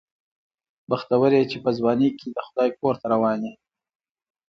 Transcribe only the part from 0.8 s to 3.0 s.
بختور یې چې په ځوانۍ کې د خدای کور